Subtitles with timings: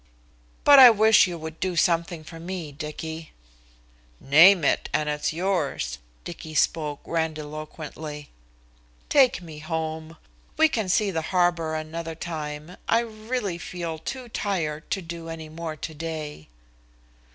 [0.63, 3.33] "But I wish you would do something for me, Dicky."
[4.19, 8.31] "Name it, and it is yours," Dicky spoke grandiloquently.
[9.09, 10.17] "Take me home.
[10.57, 12.77] We can see the harbor another time.
[12.89, 16.47] I really feel too tired to do any more today."